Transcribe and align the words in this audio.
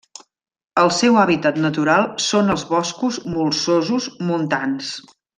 El 0.83 0.87
seu 0.99 1.17
hàbitat 1.23 1.59
natural 1.67 2.07
són 2.29 2.49
els 2.55 2.63
boscos 2.73 3.19
molsosos 3.37 4.09
montans. 4.31 4.91